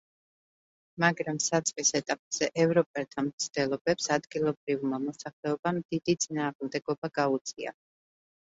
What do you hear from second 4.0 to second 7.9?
ადგილობრივმა მოსახლეობამ დიდი წინააღმდეგობა გაუწია.